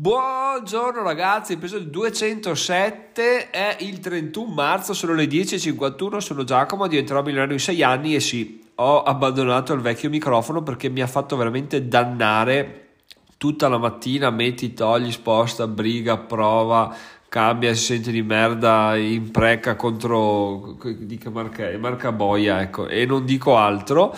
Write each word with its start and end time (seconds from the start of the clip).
Buongiorno 0.00 1.02
ragazzi, 1.02 1.54
episodio 1.54 1.88
207 1.88 3.50
è 3.50 3.78
il 3.80 3.98
31 3.98 4.46
marzo, 4.54 4.94
sono 4.94 5.12
le 5.12 5.24
10.51, 5.24 6.18
sono 6.18 6.44
Giacomo, 6.44 6.86
diventerò 6.86 7.20
milionario 7.20 7.54
in 7.54 7.58
6 7.58 7.82
anni 7.82 8.14
e 8.14 8.20
sì, 8.20 8.64
ho 8.76 9.02
abbandonato 9.02 9.72
il 9.72 9.80
vecchio 9.80 10.08
microfono 10.08 10.62
perché 10.62 10.88
mi 10.88 11.00
ha 11.00 11.08
fatto 11.08 11.36
veramente 11.36 11.88
dannare 11.88 12.90
tutta 13.38 13.66
la 13.66 13.78
mattina, 13.78 14.30
metti, 14.30 14.72
togli, 14.72 15.10
sposta, 15.10 15.66
briga, 15.66 16.16
prova, 16.16 16.94
cambia, 17.28 17.74
si 17.74 17.82
sente 17.86 18.12
di 18.12 18.22
merda, 18.22 18.94
impreca 18.94 19.74
contro, 19.74 20.76
dica 20.96 21.28
marca, 21.28 21.76
marca 21.76 22.12
boia, 22.12 22.60
ecco, 22.60 22.86
e 22.86 23.04
non 23.04 23.24
dico 23.24 23.56
altro. 23.56 24.14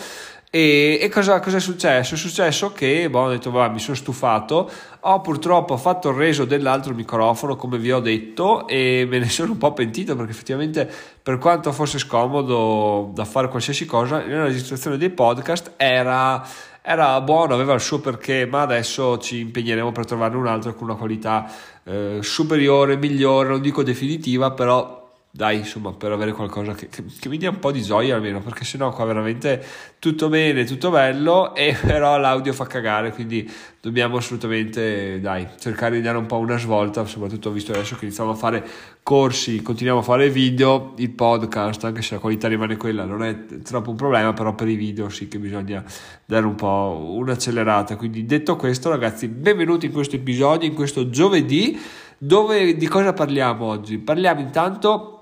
E, 0.53 0.99
e 1.01 1.07
cosa, 1.07 1.39
cosa, 1.39 1.57
è 1.57 1.59
successo? 1.61 2.15
È 2.15 2.17
successo 2.17 2.73
che 2.73 3.09
boh, 3.09 3.21
ho 3.21 3.29
detto, 3.29 3.51
va, 3.51 3.69
mi 3.69 3.79
sono 3.79 3.95
stufato. 3.95 4.69
Ho 4.99 5.21
purtroppo 5.21 5.77
fatto 5.77 6.09
il 6.09 6.15
reso 6.15 6.43
dell'altro 6.43 6.93
microfono, 6.93 7.55
come 7.55 7.77
vi 7.77 7.89
ho 7.89 8.01
detto, 8.01 8.67
e 8.67 9.05
me 9.09 9.19
ne 9.19 9.29
sono 9.29 9.53
un 9.53 9.57
po' 9.57 9.71
pentito 9.71 10.13
perché 10.13 10.31
effettivamente, 10.31 10.91
per 11.23 11.37
quanto 11.37 11.71
fosse 11.71 11.99
scomodo 11.99 13.11
da 13.13 13.23
fare 13.23 13.47
qualsiasi 13.47 13.85
cosa, 13.85 14.25
nella 14.25 14.43
registrazione 14.43 14.97
dei 14.97 15.09
podcast 15.09 15.71
era, 15.77 16.45
era 16.81 17.21
buono, 17.21 17.53
aveva 17.53 17.73
il 17.73 17.79
suo 17.79 18.01
perché, 18.01 18.45
ma 18.45 18.59
adesso 18.59 19.19
ci 19.19 19.39
impegneremo 19.39 19.93
per 19.93 20.03
trovarne 20.03 20.35
un 20.35 20.47
altro 20.47 20.75
con 20.75 20.89
una 20.89 20.97
qualità 20.97 21.49
eh, 21.85 22.17
superiore, 22.19 22.97
migliore, 22.97 23.47
non 23.47 23.61
dico 23.61 23.83
definitiva, 23.83 24.51
però 24.51 25.00
dai, 25.33 25.59
insomma, 25.59 25.93
per 25.93 26.11
avere 26.11 26.33
qualcosa 26.33 26.73
che, 26.73 26.89
che, 26.89 27.05
che, 27.17 27.29
mi 27.29 27.37
dia 27.37 27.51
un 27.51 27.59
po' 27.59 27.71
di 27.71 27.81
gioia 27.81 28.15
almeno, 28.15 28.41
perché 28.41 28.65
sennò 28.65 28.91
qua 28.91 29.05
veramente 29.05 29.63
tutto 29.97 30.27
bene, 30.27 30.65
tutto 30.65 30.89
bello, 30.89 31.55
e 31.55 31.73
però 31.81 32.17
l'audio 32.17 32.51
fa 32.51 32.65
cagare, 32.65 33.13
quindi 33.13 33.49
dobbiamo 33.79 34.17
assolutamente, 34.17 35.21
dai, 35.21 35.47
cercare 35.57 35.95
di 35.95 36.01
dare 36.01 36.17
un 36.17 36.25
po' 36.25 36.37
una 36.37 36.57
svolta, 36.57 37.05
soprattutto 37.05 37.49
visto 37.49 37.71
adesso 37.71 37.95
che 37.95 38.03
iniziamo 38.05 38.31
a 38.31 38.35
fare 38.35 38.67
corsi, 39.03 39.61
continuiamo 39.61 40.01
a 40.01 40.03
fare 40.03 40.29
video, 40.29 40.93
il 40.97 41.11
podcast, 41.11 41.85
anche 41.85 42.01
se 42.01 42.15
la 42.15 42.19
qualità 42.19 42.49
rimane 42.49 42.75
quella, 42.75 43.05
non 43.05 43.23
è 43.23 43.45
troppo 43.63 43.91
un 43.91 43.95
problema, 43.95 44.33
però 44.33 44.53
per 44.53 44.67
i 44.67 44.75
video 44.75 45.07
sì 45.07 45.29
che 45.29 45.39
bisogna 45.39 45.81
dare 46.25 46.45
un 46.45 46.55
po' 46.55 47.13
un'accelerata. 47.15 47.95
Quindi 47.95 48.25
detto 48.25 48.57
questo, 48.57 48.89
ragazzi, 48.89 49.29
benvenuti 49.29 49.85
in 49.85 49.93
questo 49.93 50.17
episodio, 50.17 50.67
in 50.67 50.75
questo 50.75 51.09
giovedì, 51.09 51.79
dove 52.17 52.75
di 52.75 52.87
cosa 52.87 53.13
parliamo 53.13 53.63
oggi? 53.65 53.97
Parliamo 53.97 54.41
intanto 54.41 55.20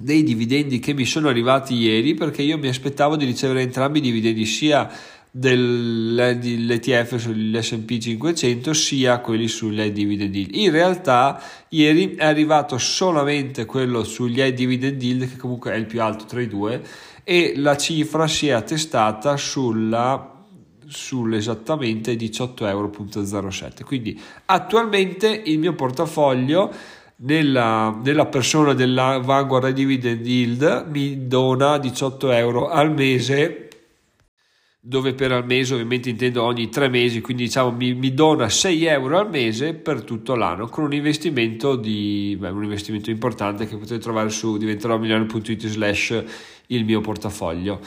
dei 0.00 0.22
dividendi 0.22 0.78
che 0.78 0.94
mi 0.94 1.04
sono 1.04 1.28
arrivati 1.28 1.74
ieri 1.74 2.14
perché 2.14 2.42
io 2.42 2.58
mi 2.58 2.68
aspettavo 2.68 3.16
di 3.16 3.24
ricevere 3.24 3.62
entrambi 3.62 3.98
i 3.98 4.02
dividendi 4.02 4.46
sia 4.46 4.90
dell'ETF 5.32 7.16
sull'S&P 7.16 7.98
500 7.98 8.72
sia 8.72 9.20
quelli 9.20 9.46
sugli 9.46 9.88
dividend 9.90 10.34
yield. 10.34 10.54
In 10.54 10.70
realtà 10.72 11.40
ieri 11.68 12.16
è 12.16 12.24
arrivato 12.24 12.78
solamente 12.78 13.64
quello 13.64 14.02
sugli 14.02 14.42
dividend 14.52 15.00
yield 15.00 15.30
che 15.30 15.36
comunque 15.36 15.72
è 15.72 15.76
il 15.76 15.86
più 15.86 16.02
alto 16.02 16.24
tra 16.24 16.40
i 16.40 16.48
due 16.48 16.82
e 17.22 17.52
la 17.56 17.76
cifra 17.76 18.26
si 18.26 18.48
è 18.48 18.52
attestata 18.52 19.36
sulla 19.36 20.38
sull'esattamente 20.90 22.14
18,07 22.14 22.66
euro. 22.66 22.90
Quindi 23.84 24.20
attualmente 24.46 25.28
il 25.44 25.60
mio 25.60 25.74
portafoglio 25.74 26.72
nella, 27.22 27.98
nella, 28.02 28.26
persona 28.26 28.72
della 28.72 29.18
Vanguard 29.18 29.70
Dividend 29.70 30.26
Yield 30.26 30.86
mi 30.90 31.26
dona 31.26 31.78
18 31.78 32.30
euro 32.32 32.68
al 32.68 32.92
mese 32.92 33.68
dove 34.82 35.12
per 35.12 35.30
al 35.32 35.44
mese 35.44 35.74
ovviamente 35.74 36.08
intendo 36.08 36.42
ogni 36.42 36.70
tre 36.70 36.88
mesi 36.88 37.20
quindi 37.20 37.44
diciamo 37.44 37.70
mi, 37.70 37.92
mi 37.92 38.14
dona 38.14 38.48
6 38.48 38.84
euro 38.86 39.18
al 39.18 39.28
mese 39.28 39.74
per 39.74 40.02
tutto 40.02 40.34
l'anno 40.34 40.68
con 40.68 40.84
un 40.84 40.94
investimento 40.94 41.76
di 41.76 42.34
beh, 42.38 42.48
un 42.48 42.62
investimento 42.62 43.10
importante 43.10 43.66
che 43.66 43.76
potete 43.76 43.98
trovare 43.98 44.30
su 44.30 44.56
diventerò 44.56 44.96
milionario.it 44.96 45.66
slash 45.66 46.24
il 46.68 46.84
mio 46.86 47.02
portafoglio 47.02 47.80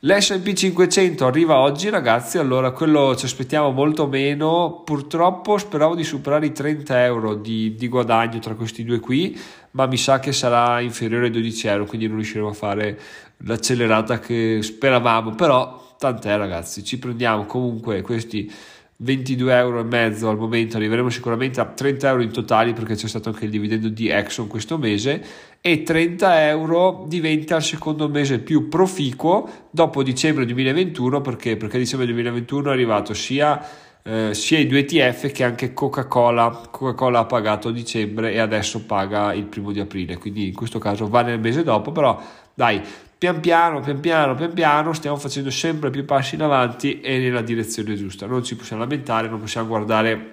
L'S&P 0.00 0.52
500 0.52 1.24
arriva 1.24 1.58
oggi 1.58 1.88
ragazzi, 1.88 2.36
allora 2.36 2.70
quello 2.72 3.16
ci 3.16 3.24
aspettiamo 3.24 3.70
molto 3.70 4.06
meno, 4.06 4.82
purtroppo 4.84 5.56
speravo 5.56 5.94
di 5.94 6.04
superare 6.04 6.44
i 6.44 6.52
30 6.52 7.04
euro 7.04 7.34
di, 7.34 7.74
di, 7.74 7.88
guadagno 7.88 8.38
tra 8.38 8.54
questi 8.54 8.84
due 8.84 9.00
qui, 9.00 9.34
ma 9.70 9.86
mi 9.86 9.96
sa 9.96 10.18
che 10.18 10.32
sarà 10.32 10.80
inferiore 10.80 11.26
ai 11.26 11.30
12 11.30 11.66
euro, 11.68 11.86
quindi 11.86 12.08
non 12.08 12.16
riusciremo 12.16 12.48
a 12.48 12.52
fare 12.52 13.00
l'accelerata 13.38 14.18
che 14.18 14.58
speravamo, 14.60 15.30
però 15.30 15.94
tant'è 15.98 16.36
ragazzi, 16.36 16.84
ci 16.84 16.98
prendiamo 16.98 17.46
comunque 17.46 18.02
questi 18.02 18.52
22 18.98 19.54
euro 19.54 19.80
e 19.80 19.84
mezzo 19.84 20.28
al 20.28 20.38
momento, 20.38 20.76
arriveremo 20.76 21.10
sicuramente 21.10 21.60
a 21.60 21.66
30 21.66 22.08
euro 22.08 22.22
in 22.22 22.32
totale 22.32 22.72
perché 22.72 22.94
c'è 22.94 23.08
stato 23.08 23.28
anche 23.28 23.44
il 23.44 23.50
dividendo 23.50 23.88
di 23.88 24.08
Exxon 24.08 24.46
questo 24.46 24.78
mese 24.78 25.22
e 25.60 25.82
30 25.82 26.48
euro 26.48 27.04
diventa 27.06 27.56
il 27.56 27.62
secondo 27.62 28.08
mese 28.08 28.38
più 28.38 28.68
proficuo 28.68 29.66
dopo 29.70 30.02
dicembre 30.02 30.46
2021 30.46 31.20
perché, 31.20 31.56
perché 31.56 31.76
dicembre 31.76 32.06
2021 32.06 32.70
è 32.70 32.72
arrivato 32.72 33.12
sia, 33.12 33.62
eh, 34.02 34.32
sia 34.32 34.58
i 34.58 34.66
due 34.66 34.86
ETF 34.86 35.30
che 35.30 35.44
anche 35.44 35.74
Coca-Cola. 35.74 36.68
Coca-Cola 36.70 37.18
ha 37.18 37.26
pagato 37.26 37.70
dicembre 37.70 38.32
e 38.32 38.38
adesso 38.38 38.86
paga 38.86 39.34
il 39.34 39.44
primo 39.44 39.72
di 39.72 39.80
aprile, 39.80 40.16
quindi 40.16 40.46
in 40.46 40.54
questo 40.54 40.78
caso 40.78 41.06
va 41.06 41.20
nel 41.20 41.38
mese 41.38 41.62
dopo, 41.62 41.92
però 41.92 42.18
dai, 42.54 42.80
pian 43.18 43.40
piano, 43.40 43.80
pian 43.80 44.00
piano, 44.00 44.34
pian 44.34 44.52
piano 44.52 44.92
stiamo 44.92 45.16
facendo 45.16 45.50
sempre 45.50 45.90
più 45.90 46.04
passi 46.04 46.34
in 46.34 46.42
avanti 46.42 47.00
e 47.00 47.18
nella 47.18 47.42
direzione 47.42 47.94
giusta. 47.94 48.26
Non 48.26 48.44
ci 48.44 48.56
possiamo 48.56 48.82
lamentare, 48.82 49.28
non 49.28 49.40
possiamo 49.40 49.68
guardare 49.68 50.32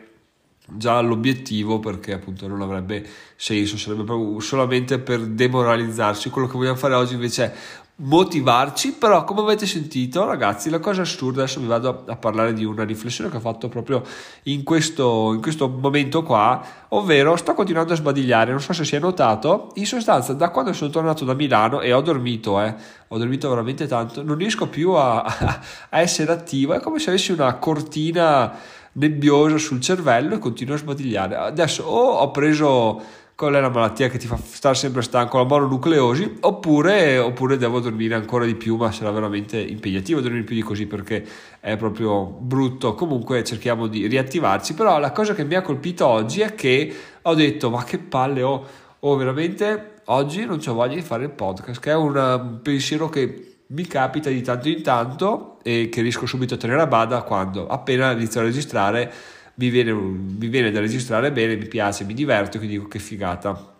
già 0.65 0.97
all'obiettivo 0.97 1.79
perché 1.79 2.13
appunto 2.13 2.47
non 2.47 2.61
avrebbe 2.61 3.05
senso, 3.35 3.77
sarebbe 3.77 4.03
proprio 4.03 4.39
solamente 4.39 4.99
per 4.99 5.21
demoralizzarci. 5.21 6.29
Quello 6.29 6.47
che 6.47 6.57
vogliamo 6.57 6.77
fare 6.77 6.93
oggi 6.93 7.13
invece 7.13 7.45
è 7.45 7.53
motivarci, 7.95 8.93
però 8.93 9.23
come 9.23 9.41
avete 9.41 9.67
sentito 9.67 10.25
ragazzi 10.25 10.69
la 10.71 10.79
cosa 10.79 11.01
assurda, 11.03 11.43
adesso 11.43 11.59
vi 11.59 11.67
vado 11.67 12.03
a, 12.07 12.15
parlare 12.15 12.53
di 12.53 12.65
una 12.65 12.83
riflessione 12.83 13.29
che 13.29 13.37
ho 13.37 13.39
fatto 13.39 13.69
proprio 13.69 14.01
in 14.43 14.63
questo, 14.63 15.31
in 15.33 15.41
questo 15.41 15.69
momento 15.69 16.23
qua, 16.23 16.65
ovvero 16.89 17.35
sto 17.35 17.53
continuando 17.53 17.93
a 17.93 17.95
sbadigliare, 17.95 18.49
non 18.49 18.61
so 18.61 18.73
se 18.73 18.83
si 18.83 18.95
è 18.95 18.99
notato, 18.99 19.69
in 19.75 19.85
sostanza 19.85 20.33
da 20.33 20.49
quando 20.49 20.73
sono 20.73 20.89
tornato 20.89 21.23
da 21.23 21.35
Milano 21.35 21.81
e 21.81 21.93
ho 21.93 22.01
dormito, 22.01 22.59
eh, 22.59 22.73
ho 23.07 23.17
dormito 23.17 23.47
veramente 23.49 23.85
tanto, 23.85 24.23
non 24.23 24.37
riesco 24.37 24.67
più 24.67 24.93
a, 24.93 25.21
a 25.89 25.99
essere 25.99 26.31
attivo, 26.31 26.73
è 26.73 26.79
come 26.79 26.97
se 26.97 27.09
avessi 27.09 27.31
una 27.31 27.53
cortina 27.55 28.57
nebbiosa 28.93 29.57
sul 29.57 29.81
cervello 29.81 30.35
e 30.35 30.39
continuo 30.39 30.75
a 30.75 30.77
sbadigliare. 30.77 31.35
Adesso 31.35 31.83
o 31.83 32.17
ho 32.17 32.31
preso 32.31 33.21
qual 33.43 33.55
è 33.55 33.59
la 33.59 33.69
malattia 33.69 34.07
che 34.07 34.17
ti 34.17 34.25
fa 34.25 34.37
stare 34.41 34.73
sempre 34.73 35.01
stanco, 35.01 35.37
la 35.37 35.43
mononucleosi, 35.43 36.37
oppure, 36.41 37.17
oppure 37.17 37.57
devo 37.57 37.81
dormire 37.81 38.15
ancora 38.15 38.45
di 38.45 38.55
più, 38.55 38.77
ma 38.77 38.89
sarà 38.93 39.11
veramente 39.11 39.59
impegnativo 39.59 40.21
dormire 40.21 40.45
più 40.45 40.55
di 40.55 40.61
così 40.61 40.85
perché 40.85 41.25
è 41.59 41.75
proprio 41.75 42.23
brutto. 42.23 42.93
Comunque 42.95 43.43
cerchiamo 43.43 43.87
di 43.87 44.07
riattivarci, 44.07 44.73
però 44.75 44.97
la 44.97 45.11
cosa 45.11 45.33
che 45.33 45.43
mi 45.43 45.55
ha 45.55 45.61
colpito 45.61 46.07
oggi 46.07 46.39
è 46.39 46.55
che 46.55 46.95
ho 47.21 47.33
detto 47.33 47.69
ma 47.69 47.83
che 47.83 47.97
palle 47.97 48.43
ho, 48.43 48.65
ho 48.97 49.15
veramente 49.17 49.95
oggi 50.05 50.45
non 50.45 50.61
ho 50.65 50.73
voglia 50.73 50.95
di 50.95 51.01
fare 51.01 51.23
il 51.23 51.31
podcast, 51.31 51.81
che 51.81 51.91
è 51.91 51.95
un 51.95 52.59
pensiero 52.63 53.09
che 53.09 53.55
mi 53.67 53.85
capita 53.85 54.29
di 54.29 54.41
tanto 54.41 54.69
in 54.69 54.81
tanto 54.81 55.57
e 55.63 55.89
che 55.89 56.01
riesco 56.01 56.25
subito 56.25 56.53
a 56.53 56.57
tenere 56.57 56.81
a 56.81 56.87
bada 56.87 57.23
quando 57.23 57.67
appena 57.67 58.11
inizio 58.11 58.39
a 58.39 58.43
registrare 58.43 59.11
mi 59.55 59.69
viene, 59.69 59.91
mi 59.91 60.47
viene 60.47 60.71
da 60.71 60.79
registrare 60.79 61.31
bene, 61.31 61.55
mi 61.55 61.67
piace, 61.67 62.03
mi 62.03 62.13
diverto 62.13 62.57
quindi 62.57 62.77
dico 62.77 62.87
che 62.87 62.99
figata, 62.99 63.75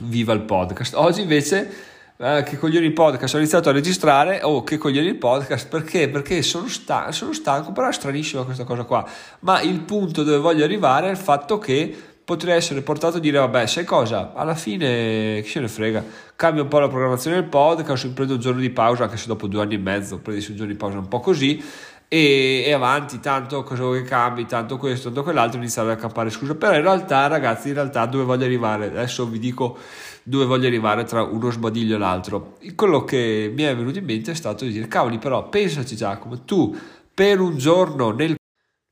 viva 0.00 0.32
il 0.32 0.42
podcast. 0.42 0.94
Oggi 0.94 1.22
invece 1.22 1.92
eh, 2.16 2.42
che 2.44 2.58
coglioni 2.58 2.86
il 2.86 2.92
podcast? 2.92 3.34
Ho 3.34 3.38
iniziato 3.38 3.70
a 3.70 3.72
registrare 3.72 4.40
oh 4.42 4.62
che 4.62 4.78
coglioni 4.78 5.08
il 5.08 5.16
podcast. 5.16 5.68
Perché? 5.68 6.08
Perché 6.08 6.42
sono, 6.42 6.68
sta- 6.68 7.10
sono 7.12 7.32
stanco 7.32 7.72
però 7.72 7.88
è 7.88 7.92
stranissima 7.92 8.44
questa 8.44 8.64
cosa 8.64 8.84
qua. 8.84 9.08
Ma 9.40 9.60
il 9.60 9.80
punto 9.80 10.22
dove 10.22 10.38
voglio 10.38 10.64
arrivare 10.64 11.08
è 11.08 11.10
il 11.10 11.16
fatto 11.16 11.58
che 11.58 12.12
potrei 12.24 12.56
essere 12.56 12.80
portato 12.80 13.18
a 13.18 13.20
dire 13.20 13.38
vabbè 13.38 13.66
sai 13.66 13.84
cosa? 13.84 14.32
Alla 14.34 14.54
fine 14.54 15.40
chi 15.42 15.50
se 15.50 15.60
ne 15.60 15.68
frega. 15.68 16.04
Cambio 16.36 16.62
un 16.62 16.68
po' 16.68 16.78
la 16.78 16.88
programmazione 16.88 17.36
del 17.36 17.48
podcast 17.48 18.08
prendo 18.08 18.34
un 18.34 18.40
giorno 18.40 18.60
di 18.60 18.70
pausa 18.70 19.04
anche 19.04 19.16
se 19.16 19.26
dopo 19.26 19.46
due 19.46 19.62
anni 19.62 19.74
e 19.74 19.78
mezzo 19.78 20.18
prendi 20.18 20.44
un 20.48 20.56
giorno 20.56 20.72
di 20.72 20.78
pausa 20.78 20.98
un 20.98 21.08
po' 21.08 21.20
così 21.20 21.62
e, 22.08 22.64
e, 22.66 22.72
avanti 22.72 23.20
tanto 23.20 23.62
cosa 23.62 23.90
che 23.92 24.02
cambi 24.02 24.46
tanto 24.46 24.76
questo 24.76 25.04
tanto 25.06 25.22
quell'altro 25.22 25.58
iniziare 25.58 25.92
a 25.92 25.96
campare 25.96 26.30
scusa. 26.30 26.54
Però 26.54 26.74
in 26.74 26.82
realtà 26.82 27.26
ragazzi 27.26 27.68
in 27.68 27.74
realtà 27.74 28.06
dove 28.06 28.24
voglio 28.24 28.44
arrivare? 28.44 28.86
Adesso 28.86 29.26
vi 29.26 29.38
dico 29.38 29.78
dove 30.22 30.44
voglio 30.44 30.66
arrivare 30.66 31.04
tra 31.04 31.22
uno 31.22 31.50
sbadiglio 31.50 31.96
e 31.96 31.98
l'altro. 31.98 32.56
Quello 32.74 33.04
che 33.04 33.52
mi 33.54 33.62
è 33.62 33.76
venuto 33.76 33.98
in 33.98 34.04
mente 34.04 34.32
è 34.32 34.34
stato 34.34 34.64
di 34.64 34.72
dire 34.72 34.88
cavoli 34.88 35.18
però 35.18 35.48
pensaci 35.48 35.96
Giacomo 35.96 36.44
tu 36.44 36.76
per 37.12 37.40
un 37.40 37.56
giorno 37.58 38.10
nel 38.10 38.36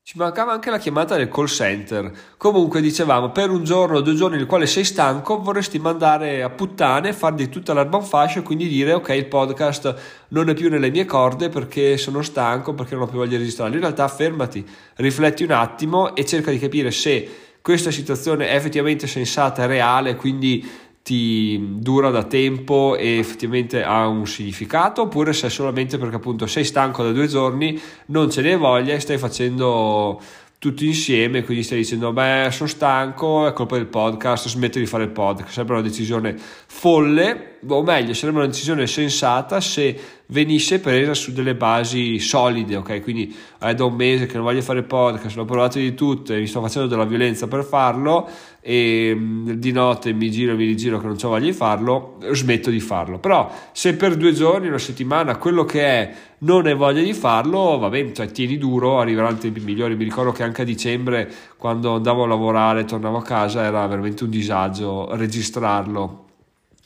ci 0.05 0.17
mancava 0.17 0.51
anche 0.51 0.69
la 0.69 0.79
chiamata 0.79 1.15
del 1.15 1.29
call 1.29 1.45
center. 1.45 2.11
Comunque 2.35 2.81
dicevamo, 2.81 3.31
per 3.31 3.49
un 3.49 3.63
giorno 3.63 3.99
o 3.99 4.01
due 4.01 4.15
giorni 4.15 4.35
nel 4.35 4.47
quale 4.47 4.65
sei 4.65 4.83
stanco, 4.83 5.39
vorresti 5.39 5.79
mandare 5.79 6.43
a 6.43 6.49
puttane, 6.49 7.13
fargli 7.13 7.47
tutta 7.47 7.73
l'erba 7.73 7.99
in 7.99 8.03
fascia 8.03 8.39
e 8.39 8.43
quindi 8.43 8.67
dire 8.67 8.91
ok, 8.91 9.07
il 9.11 9.27
podcast 9.27 10.25
non 10.29 10.49
è 10.49 10.53
più 10.55 10.69
nelle 10.69 10.89
mie 10.89 11.05
corde 11.05 11.47
perché 11.47 11.95
sono 11.95 12.21
stanco, 12.21 12.73
perché 12.73 12.95
non 12.95 13.03
ho 13.03 13.07
più 13.07 13.15
voglia 13.15 13.29
di 13.29 13.37
registrare. 13.37 13.71
In 13.71 13.79
realtà 13.79 14.05
fermati, 14.09 14.67
rifletti 14.95 15.43
un 15.45 15.51
attimo 15.51 16.13
e 16.17 16.25
cerca 16.25 16.51
di 16.51 16.59
capire 16.59 16.91
se 16.91 17.29
questa 17.61 17.91
situazione 17.91 18.49
è 18.49 18.55
effettivamente 18.55 19.07
sensata, 19.07 19.63
è 19.63 19.67
reale, 19.67 20.17
quindi 20.17 20.69
ti 21.03 21.59
dura 21.79 22.09
da 22.09 22.23
tempo 22.23 22.95
e 22.95 23.17
effettivamente 23.17 23.83
ha 23.83 24.07
un 24.07 24.25
significato 24.25 25.01
oppure 25.01 25.33
se 25.33 25.47
è 25.47 25.49
solamente 25.49 25.97
perché 25.97 26.15
appunto 26.15 26.47
sei 26.47 26.63
stanco 26.63 27.03
da 27.03 27.11
due 27.11 27.27
giorni 27.27 27.79
non 28.07 28.31
ce 28.31 28.41
ne 28.41 28.55
voglia 28.55 28.93
e 28.93 29.01
stai 29.01 29.17
facendo 29.17 30.19
tutti 30.57 30.85
insieme, 30.85 31.43
quindi 31.43 31.61
stai 31.63 31.79
dicendo 31.79 32.13
beh 32.13 32.47
sono 32.51 32.69
stanco, 32.69 33.45
è 33.45 33.51
colpa 33.51 33.75
del 33.75 33.87
podcast, 33.87 34.47
smetto 34.47 34.79
di 34.79 34.85
fare 34.85 35.03
il 35.03 35.09
podcast, 35.09 35.51
sarebbe 35.51 35.73
una 35.73 35.81
decisione 35.81 36.37
folle, 36.37 37.52
o 37.67 37.83
meglio 37.83 38.13
sarebbe 38.13 38.39
una 38.39 38.47
decisione 38.47 38.87
sensata 38.87 39.61
se 39.61 39.99
venisse 40.27 40.79
presa 40.79 41.13
su 41.13 41.31
delle 41.31 41.55
basi 41.55 42.17
solide, 42.19 42.77
ok? 42.77 43.01
Quindi 43.01 43.33
è 43.59 43.73
da 43.75 43.85
un 43.85 43.93
mese 43.93 44.25
che 44.25 44.35
non 44.35 44.43
voglio 44.43 44.61
fare 44.61 44.81
podcast, 44.83 45.35
l'ho 45.35 45.45
provato 45.45 45.77
di 45.77 45.93
tutto 45.93 46.33
e 46.33 46.39
mi 46.39 46.47
sto 46.47 46.61
facendo 46.61 46.87
della 46.87 47.05
violenza 47.05 47.47
per 47.47 47.63
farlo 47.63 48.27
e 48.59 49.13
mm, 49.15 49.51
di 49.51 49.71
notte 49.71 50.13
mi 50.13 50.31
giro 50.31 50.53
e 50.53 50.55
mi 50.55 50.65
rigiro 50.65 50.97
che 50.99 51.05
non 51.05 51.17
ho 51.21 51.27
voglia 51.27 51.45
di 51.45 51.53
farlo, 51.53 52.17
smetto 52.31 52.69
di 52.69 52.79
farlo. 52.79 53.19
Però 53.19 53.51
se 53.71 53.95
per 53.95 54.15
due 54.15 54.33
giorni, 54.33 54.67
una 54.67 54.77
settimana, 54.77 55.37
quello 55.37 55.65
che 55.65 55.81
è 55.81 56.13
non 56.39 56.65
hai 56.65 56.75
voglia 56.75 57.01
di 57.01 57.13
farlo, 57.13 57.77
va 57.77 57.89
bene, 57.89 58.13
cioè 58.13 58.31
tieni 58.31 58.57
duro, 58.57 58.99
arriveranno 58.99 59.37
tempi 59.37 59.59
migliori. 59.59 59.95
Mi 59.95 60.03
ricordo 60.03 60.31
che 60.31 60.43
anche 60.43 60.63
a 60.63 60.65
dicembre, 60.65 61.31
quando 61.57 61.95
andavo 61.95 62.23
a 62.23 62.27
lavorare, 62.27 62.85
tornavo 62.85 63.17
a 63.17 63.23
casa, 63.23 63.63
era 63.63 63.85
veramente 63.85 64.23
un 64.23 64.29
disagio 64.29 65.15
registrarlo 65.15 66.22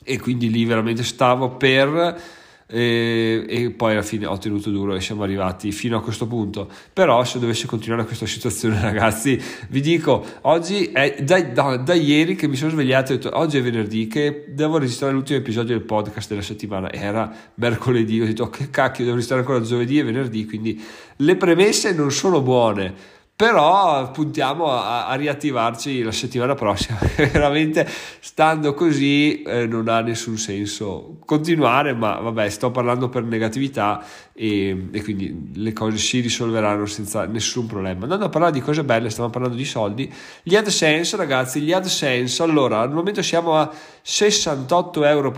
e 0.08 0.18
quindi 0.18 0.50
lì 0.50 0.64
veramente 0.64 1.02
stavo 1.02 1.50
per 1.50 2.36
e, 2.70 3.46
e, 3.48 3.70
poi 3.70 3.92
alla 3.92 4.02
fine 4.02 4.26
ho 4.26 4.36
tenuto 4.36 4.68
duro 4.70 4.94
e 4.94 5.00
siamo 5.00 5.22
arrivati 5.22 5.72
fino 5.72 5.96
a 5.96 6.02
questo 6.02 6.26
punto. 6.26 6.68
Però 6.92 7.24
se 7.24 7.38
dovesse 7.38 7.66
continuare 7.66 8.04
questa 8.04 8.26
situazione 8.26 8.78
ragazzi 8.82 9.40
vi 9.70 9.80
dico 9.80 10.22
oggi 10.42 10.90
è 10.92 11.16
da, 11.22 11.40
da, 11.42 11.76
da 11.78 11.94
ieri 11.94 12.34
che 12.34 12.46
mi 12.46 12.56
sono 12.56 12.70
svegliato 12.70 13.12
e 13.12 13.14
ho 13.14 13.18
detto 13.18 13.38
oggi 13.38 13.56
è 13.56 13.62
venerdì 13.62 14.06
che 14.06 14.46
devo 14.48 14.76
registrare 14.76 15.14
l'ultimo 15.14 15.38
episodio 15.38 15.76
del 15.76 15.86
podcast 15.86 16.28
della 16.28 16.42
settimana. 16.42 16.92
Era 16.92 17.32
mercoledì 17.54 18.20
ho 18.20 18.26
detto 18.26 18.44
oh, 18.44 18.50
che 18.50 18.68
cacchio 18.68 19.04
devo 19.04 19.16
registrare 19.16 19.42
ancora 19.42 19.62
giovedì 19.62 19.98
e 19.98 20.02
venerdì 20.02 20.44
quindi 20.44 20.82
le 21.16 21.36
premesse 21.36 21.94
non 21.94 22.12
sono 22.12 22.42
buone 22.42 23.16
però 23.38 24.10
puntiamo 24.10 24.72
a, 24.72 25.06
a, 25.06 25.14
riattivarci 25.14 26.02
la 26.02 26.10
settimana 26.10 26.56
prossima. 26.56 26.98
Veramente 27.14 27.88
stando 28.18 28.74
così 28.74 29.42
eh, 29.42 29.64
non 29.64 29.86
ha 29.86 30.00
nessun 30.00 30.36
senso 30.38 31.18
continuare 31.24 31.94
ma 31.94 32.18
vabbè 32.18 32.48
sto 32.48 32.72
parlando 32.72 33.08
per 33.08 33.22
negatività 33.22 34.02
e, 34.32 34.88
e, 34.90 35.02
quindi 35.04 35.52
le 35.54 35.72
cose 35.72 35.98
si 35.98 36.18
risolveranno 36.18 36.84
senza 36.86 37.26
nessun 37.26 37.66
problema. 37.66 38.02
Andando 38.02 38.24
a 38.24 38.28
parlare 38.28 38.50
di 38.50 38.60
cose 38.60 38.82
belle 38.82 39.08
stiamo 39.08 39.30
parlando 39.30 39.56
di 39.56 39.64
soldi. 39.64 40.12
Gli 40.42 40.56
AdSense 40.56 41.16
ragazzi 41.16 41.60
gli 41.60 41.72
AdSense. 41.72 42.42
Allora 42.42 42.80
al 42.80 42.92
momento 42.92 43.22
siamo 43.22 43.54
a 43.54 43.70
68,72 44.04 45.04
euro 45.04 45.32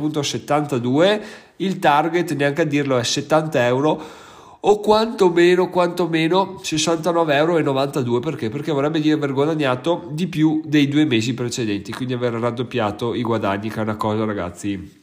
il 1.56 1.78
target 1.78 2.32
neanche 2.32 2.62
a 2.62 2.64
dirlo 2.64 2.96
è 2.96 3.04
70 3.04 3.66
euro 3.66 4.28
o 4.62 4.80
quantomeno, 4.80 5.70
quantomeno 5.70 6.60
69,92 6.62 7.32
euro 7.32 8.20
perché? 8.20 8.50
Perché 8.50 8.72
vorrebbe 8.72 9.00
dire 9.00 9.14
aver 9.14 9.32
guadagnato 9.32 10.08
di 10.10 10.26
più 10.26 10.60
dei 10.64 10.86
due 10.88 11.06
mesi 11.06 11.32
precedenti, 11.32 11.92
quindi 11.92 12.12
aver 12.12 12.34
raddoppiato 12.34 13.14
i 13.14 13.22
guadagni, 13.22 13.70
che 13.70 13.80
è 13.80 13.82
una 13.82 13.96
cosa 13.96 14.24
ragazzi 14.24 14.98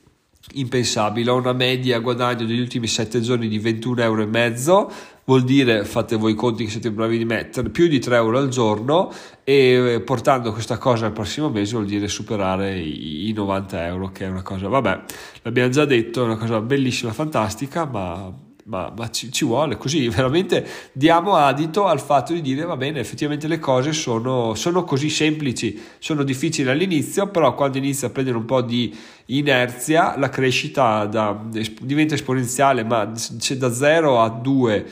impensabile. 0.53 1.31
Ho 1.31 1.35
una 1.35 1.53
media 1.53 1.99
guadagno 1.99 2.45
degli 2.45 2.59
ultimi 2.59 2.87
7 2.87 3.19
giorni 3.19 3.47
di 3.47 3.59
21,5 3.59 4.01
euro, 4.01 4.91
vuol 5.25 5.43
dire, 5.43 5.83
fate 5.83 6.15
voi 6.15 6.33
i 6.33 6.35
conti 6.35 6.63
che 6.63 6.69
siete 6.69 6.91
bravi 6.91 7.17
di 7.17 7.25
mettere, 7.25 7.69
più 7.69 7.87
di 7.87 7.99
3 7.99 8.15
euro 8.15 8.37
al 8.37 8.49
giorno 8.49 9.11
e 9.43 10.01
portando 10.05 10.53
questa 10.53 10.77
cosa 10.77 11.07
al 11.07 11.11
prossimo 11.11 11.49
mese 11.49 11.73
vuol 11.73 11.85
dire 11.85 12.07
superare 12.07 12.77
i 12.79 13.33
90 13.35 13.87
euro, 13.87 14.11
che 14.11 14.25
è 14.25 14.29
una 14.29 14.43
cosa, 14.43 14.67
vabbè, 14.67 15.03
l'abbiamo 15.41 15.69
già 15.69 15.83
detto, 15.83 16.21
è 16.21 16.25
una 16.25 16.37
cosa 16.37 16.61
bellissima, 16.61 17.11
fantastica, 17.11 17.85
ma 17.85 18.45
ma, 18.67 18.91
ma 18.95 19.09
ci, 19.09 19.31
ci, 19.31 19.45
vuole 19.45 19.77
così, 19.77 20.07
veramente 20.09 20.65
diamo 20.91 21.35
adito 21.35 21.85
al 21.85 21.99
fatto 21.99 22.33
di 22.33 22.41
dire 22.41 22.63
va 22.63 22.77
bene, 22.77 22.99
effettivamente 22.99 23.47
le 23.47 23.59
cose 23.59 23.93
sono, 23.93 24.53
sono 24.55 24.83
così 24.83 25.09
semplici, 25.09 25.79
sono 25.99 26.23
difficili 26.23 26.69
all'inizio, 26.69 27.27
però 27.27 27.55
quando 27.55 27.77
inizia 27.77 28.07
a 28.07 28.11
prendere 28.11 28.37
un 28.37 28.45
po' 28.45 28.61
di 28.61 28.95
inerzia 29.27 30.17
la 30.17 30.29
crescita 30.29 31.05
da, 31.05 31.39
diventa 31.81 32.13
esponenziale, 32.13 32.83
ma 32.83 33.11
se 33.15 33.57
da 33.57 33.73
0 33.73 34.21
a 34.21 34.29
2 34.29 34.85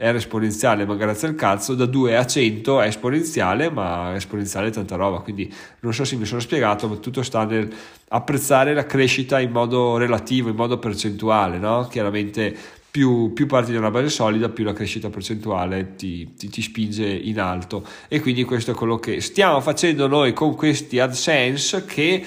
era 0.00 0.16
esponenziale 0.16 0.86
ma 0.86 0.94
grazie 0.94 1.26
al 1.26 1.34
cazzo 1.34 1.74
da 1.74 1.84
2 1.84 2.16
a 2.16 2.24
100 2.24 2.82
è 2.82 2.86
esponenziale 2.86 3.68
ma 3.68 4.14
esponenziale 4.14 4.68
è 4.68 4.70
tanta 4.70 4.94
roba 4.94 5.18
quindi 5.18 5.52
non 5.80 5.92
so 5.92 6.04
se 6.04 6.14
mi 6.14 6.24
sono 6.24 6.40
spiegato 6.40 6.86
ma 6.86 6.94
tutto 6.98 7.24
sta 7.24 7.44
nel 7.44 7.68
apprezzare 8.10 8.74
la 8.74 8.86
crescita 8.86 9.40
in 9.40 9.50
modo 9.50 9.96
relativo 9.96 10.50
in 10.50 10.54
modo 10.54 10.78
percentuale 10.78 11.58
no? 11.58 11.88
chiaramente 11.90 12.56
più, 12.98 13.32
più, 13.32 13.46
parti 13.46 13.70
da 13.70 13.78
una 13.78 13.92
base 13.92 14.08
solida, 14.08 14.48
più 14.48 14.64
la 14.64 14.72
crescita 14.72 15.08
percentuale 15.08 15.94
ti, 15.94 16.34
ti, 16.36 16.48
ti, 16.48 16.60
spinge 16.60 17.06
in 17.06 17.38
alto. 17.38 17.86
E 18.08 18.20
quindi 18.20 18.42
questo 18.42 18.72
è 18.72 18.74
quello 18.74 18.96
che 18.96 19.20
stiamo 19.20 19.60
facendo 19.60 20.08
noi 20.08 20.32
con 20.32 20.56
questi 20.56 20.98
AdSense 20.98 21.84
che 21.84 22.26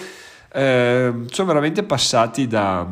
eh, 0.53 1.13
sono 1.29 1.47
veramente 1.47 1.83
passati 1.83 2.47
da 2.47 2.88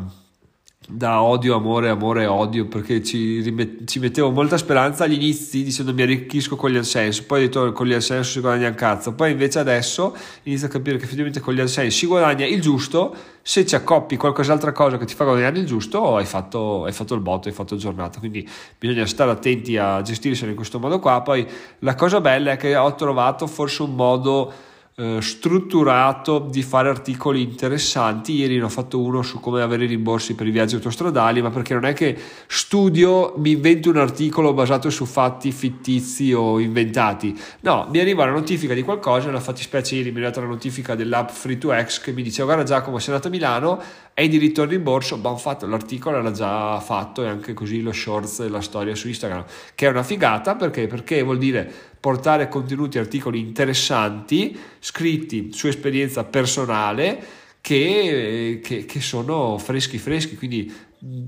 da 0.90 1.22
odio, 1.22 1.54
amore, 1.54 1.88
amore, 1.88 2.26
odio, 2.26 2.66
perché 2.66 3.02
ci, 3.02 3.40
rimet- 3.40 3.84
ci, 3.84 4.00
mettevo 4.00 4.30
molta 4.30 4.56
speranza 4.56 5.04
agli 5.04 5.14
inizi 5.14 5.62
dicendo 5.62 5.94
mi 5.94 6.02
arricchisco 6.02 6.56
con 6.56 6.70
gli 6.70 6.76
AdSense, 6.76 7.22
poi 7.22 7.38
ho 7.38 7.46
detto 7.46 7.72
con 7.72 7.86
gli 7.86 7.92
AdSense 7.92 8.30
si 8.30 8.40
guadagna 8.40 8.68
un 8.68 8.74
cazzo, 8.74 9.14
poi 9.14 9.30
invece 9.30 9.60
adesso 9.60 10.16
inizio 10.42 10.66
a 10.66 10.70
capire 10.70 10.96
che 10.96 11.04
effettivamente 11.04 11.40
con 11.40 11.54
gli 11.54 11.60
AdSense 11.60 11.90
si 11.90 12.06
guadagna 12.06 12.44
il 12.44 12.60
giusto, 12.60 13.14
se 13.40 13.64
ci 13.64 13.74
accoppi 13.74 14.16
qualcos'altra 14.16 14.72
cosa 14.72 14.98
che 14.98 15.04
ti 15.04 15.14
fa 15.14 15.24
guadagnare 15.24 15.58
il 15.58 15.66
giusto 15.66 16.16
hai 16.16 16.26
fatto, 16.26 16.84
hai 16.84 16.92
fatto 16.92 17.14
il 17.14 17.20
botto, 17.20 17.48
hai 17.48 17.54
fatto 17.54 17.76
giornata, 17.76 18.18
quindi 18.18 18.46
bisogna 18.78 19.06
stare 19.06 19.30
attenti 19.30 19.76
a 19.76 20.02
gestirselo 20.02 20.50
in 20.50 20.56
questo 20.56 20.78
modo 20.78 20.98
qua, 20.98 21.22
poi 21.22 21.46
la 21.80 21.94
cosa 21.94 22.20
bella 22.20 22.52
è 22.52 22.56
che 22.56 22.74
ho 22.76 22.94
trovato 22.94 23.46
forse 23.46 23.82
un 23.82 23.94
modo 23.94 24.52
eh, 24.96 25.18
strutturato 25.22 26.40
di 26.40 26.62
fare 26.62 26.88
articoli 26.88 27.42
interessanti. 27.42 28.34
Ieri 28.34 28.58
ne 28.58 28.64
ho 28.64 28.68
fatto 28.68 29.00
uno 29.00 29.22
su 29.22 29.40
come 29.40 29.62
avere 29.62 29.86
rimborsi 29.86 30.34
per 30.34 30.46
i 30.46 30.50
viaggi 30.50 30.74
autostradali, 30.74 31.40
ma 31.40 31.50
perché 31.50 31.74
non 31.74 31.84
è 31.84 31.92
che 31.92 32.16
studio, 32.46 33.34
mi 33.38 33.52
invento 33.52 33.88
un 33.88 33.96
articolo 33.96 34.52
basato 34.52 34.90
su 34.90 35.06
fatti 35.06 35.52
fittizi 35.52 36.32
o 36.32 36.58
inventati. 36.58 37.38
No, 37.60 37.88
mi 37.90 37.98
arriva 37.98 38.24
la 38.24 38.32
notifica 38.32 38.74
di 38.74 38.82
qualcosa, 38.82 39.26
nella 39.26 39.40
fattispecie 39.40 39.96
ieri 39.96 40.10
mi 40.10 40.16
è 40.16 40.18
arrivata 40.18 40.40
la 40.40 40.48
notifica 40.48 40.94
dell'app 40.94 41.30
Free2X 41.30 42.02
che 42.02 42.12
mi 42.12 42.22
dice 42.22 42.42
guarda 42.42 42.64
Giacomo 42.64 42.98
sei 42.98 43.14
andato 43.14 43.28
a 43.28 43.30
Milano, 43.30 43.82
hai 44.14 44.28
diritto 44.28 44.60
al 44.62 44.68
rimborso, 44.68 45.14
abbiamo 45.14 45.38
fatto 45.38 45.66
l'articolo, 45.66 46.18
era 46.18 46.30
già 46.30 46.78
fatto 46.80 47.22
e 47.22 47.28
anche 47.28 47.54
così 47.54 47.80
lo 47.80 47.92
shorts 47.92 48.40
e 48.40 48.48
la 48.48 48.60
storia 48.60 48.94
su 48.94 49.08
Instagram, 49.08 49.44
che 49.74 49.86
è 49.86 49.88
una 49.88 50.02
figata 50.02 50.56
perché, 50.56 50.86
perché 50.86 51.22
vuol 51.22 51.38
dire 51.38 51.89
portare 52.00 52.48
contenuti, 52.48 52.98
articoli 52.98 53.38
interessanti, 53.38 54.58
scritti 54.78 55.52
su 55.52 55.66
esperienza 55.66 56.24
personale, 56.24 57.38
che, 57.60 58.60
che, 58.62 58.86
che 58.86 59.00
sono 59.00 59.58
freschi 59.58 59.98
freschi, 59.98 60.36
quindi 60.36 60.72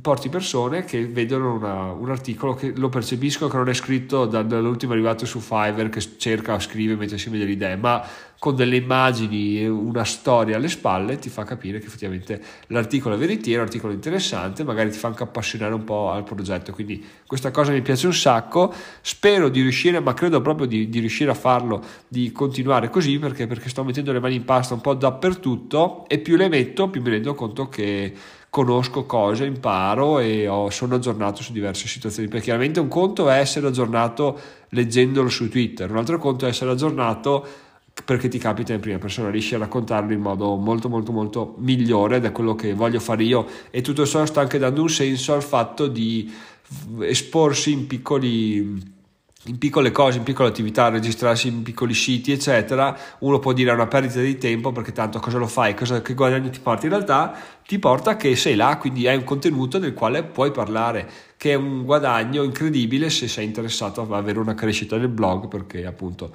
porti 0.01 0.29
persone 0.29 0.85
che 0.85 1.07
vedono 1.07 1.55
una, 1.55 1.93
un 1.93 2.11
articolo 2.11 2.55
che 2.55 2.73
lo 2.77 2.91
percepiscono 2.91 3.51
che 3.51 3.57
non 3.57 3.69
è 3.69 3.75
scritto 3.75 4.27
da, 4.27 4.43
dall'ultimo 4.43 4.93
arrivato 4.93 5.25
su 5.25 5.41
Fiverr 5.41 5.89
che 5.89 6.01
cerca 6.19 6.59
scrive 6.59 6.95
mentre 6.95 7.17
si 7.17 7.31
delle 7.31 7.51
idee, 7.51 7.77
ma 7.77 8.05
con 8.43 8.57
delle 8.57 8.75
immagini 8.75 9.61
e 9.61 9.69
una 9.69 10.03
storia 10.03 10.57
alle 10.57 10.67
spalle 10.67 11.17
ti 11.17 11.29
fa 11.29 11.45
capire 11.45 11.79
che 11.79 11.87
effettivamente 11.87 12.43
l'articolo 12.67 13.15
è 13.15 13.19
veritiero, 13.19 13.61
un 13.61 13.67
articolo 13.69 13.93
interessante, 13.93 14.65
magari 14.65 14.91
ti 14.91 14.99
fa 14.99 15.07
anche 15.07 15.23
appassionare 15.23 15.73
un 15.75 15.85
po' 15.85 16.11
al 16.11 16.25
progetto. 16.25 16.73
Quindi 16.73 17.05
questa 17.25 17.53
cosa 17.53 17.71
mi 17.71 17.83
piace 17.83 18.07
un 18.07 18.13
sacco, 18.13 18.75
spero 19.01 19.49
di 19.49 19.61
riuscire, 19.61 20.01
ma 20.01 20.13
credo 20.13 20.41
proprio 20.41 20.67
di, 20.67 20.89
di 20.89 20.99
riuscire 20.99 21.31
a 21.31 21.35
farlo, 21.35 21.85
di 22.09 22.33
continuare 22.33 22.91
così 22.91 23.17
perché, 23.21 23.47
perché 23.47 23.69
sto 23.69 23.85
mettendo 23.85 24.11
le 24.11 24.19
mani 24.19 24.35
in 24.35 24.45
pasta 24.45 24.75
un 24.75 24.81
po' 24.81 24.95
dappertutto 24.95 26.09
e 26.09 26.19
più 26.19 26.35
le 26.35 26.49
metto 26.49 26.91
più 26.91 27.01
mi 27.01 27.11
rendo 27.11 27.35
conto 27.35 27.69
che 27.69 28.13
conosco 28.51 29.05
cose, 29.05 29.45
imparo 29.45 30.19
e 30.19 30.49
ho, 30.49 30.69
sono 30.69 30.97
aggiornato 30.97 31.45
su 31.45 31.53
diverse 31.53 31.87
situazioni. 31.87 32.27
Perché 32.27 32.47
chiaramente 32.47 32.81
un 32.81 32.89
conto 32.89 33.31
è 33.31 33.39
essere 33.39 33.69
aggiornato 33.69 34.37
leggendolo 34.71 35.29
su 35.29 35.49
Twitter, 35.49 35.89
un 35.89 35.99
altro 35.99 36.19
conto 36.19 36.47
è 36.47 36.49
essere 36.49 36.73
aggiornato 36.73 37.71
perché 38.05 38.29
ti 38.29 38.39
capita 38.39 38.73
in 38.73 38.81
prima 38.81 38.99
persona, 38.99 39.31
riesci 39.31 39.55
a 39.55 39.59
raccontarlo 39.59 40.13
in 40.13 40.21
modo 40.21 40.57
molto 40.57 40.89
molto 40.89 41.13
molto 41.13 41.55
migliore 41.59 42.21
è 42.21 42.33
quello 42.33 42.55
che 42.55 42.73
voglio 42.75 43.01
fare 43.01 43.23
io 43.23 43.47
e 43.71 43.81
tutto 43.83 44.07
ciò 44.07 44.25
sta 44.25 44.41
anche 44.41 44.59
dando 44.59 44.83
un 44.83 44.89
senso 44.89 45.35
al 45.35 45.43
fatto 45.43 45.87
di 45.87 46.33
esporsi 47.01 47.73
in 47.73 47.87
piccoli 47.87 49.01
in 49.47 49.59
piccole 49.59 49.91
cose, 49.91 50.19
in 50.19 50.25
piccole 50.25 50.49
attività, 50.49 50.89
registrarsi 50.89 51.49
in 51.49 51.63
piccoli 51.63 51.95
siti, 51.95 52.31
eccetera, 52.31 52.97
uno 53.21 53.41
può 53.41 53.53
dire 53.53 53.71
è 53.71 53.75
una 53.75 53.89
perdita 53.89 54.21
di 54.21 54.39
tempo 54.39 54.71
perché 54.71 54.93
tanto 54.93 55.19
cosa 55.19 55.39
lo 55.39 55.49
fai, 55.49 55.75
cosa, 55.75 56.01
che 56.01 56.15
guadagni 56.15 56.51
ti 56.51 56.61
porta? 56.61 56.87
In 56.87 56.93
realtà 56.93 57.35
ti 57.67 57.81
porta 57.81 58.17
che 58.17 58.37
sei 58.37 58.55
là, 58.55 58.77
quindi 58.77 59.09
hai 59.09 59.17
un 59.17 59.25
contenuto 59.25 59.79
del 59.79 59.95
quale 59.95 60.23
puoi 60.23 60.53
parlare, 60.53 61.11
che 61.37 61.51
è 61.51 61.55
un 61.55 61.83
guadagno 61.83 62.45
incredibile 62.45 63.11
se 63.11 63.27
sei 63.27 63.47
interessato 63.47 64.07
a 64.09 64.17
avere 64.17 64.39
una 64.39 64.55
crescita 64.55 64.97
del 64.97 65.09
blog, 65.09 65.49
perché 65.49 65.87
appunto 65.87 66.33